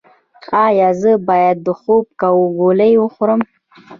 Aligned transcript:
ایا 0.65 0.89
زه 1.01 1.11
باید 1.27 1.57
د 1.65 1.67
خوب 1.79 2.05
ګولۍ 2.21 2.93
وخورم؟ 2.97 3.41